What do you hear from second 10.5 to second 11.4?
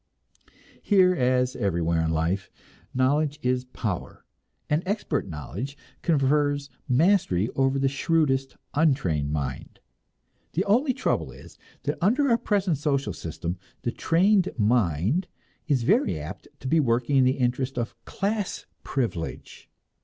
The only trouble